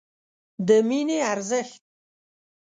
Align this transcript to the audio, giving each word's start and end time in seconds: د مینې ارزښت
د 0.67 0.69
مینې 0.87 1.17
ارزښت 1.31 1.81